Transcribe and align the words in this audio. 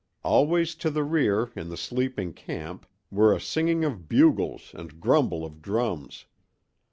Away 0.23 0.65
to 0.65 0.89
the 0.89 1.03
rear, 1.03 1.51
in 1.55 1.69
the 1.69 1.77
sleeping 1.77 2.33
camp, 2.33 2.87
were 3.11 3.35
a 3.35 3.39
singing 3.39 3.85
of 3.85 4.09
bugles 4.09 4.71
and 4.73 4.99
grumble 4.99 5.45
of 5.45 5.61
drums. 5.61 6.25